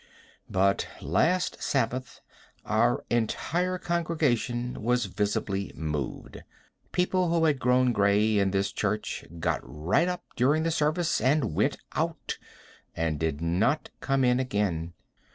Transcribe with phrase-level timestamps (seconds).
[0.49, 2.21] But last Sabbath
[2.65, 6.41] our entire congregation was visibly moved.
[6.91, 11.53] People who had grown gray in this church got right up during the service and
[11.53, 12.39] went out,
[12.95, 14.93] and did not come in again.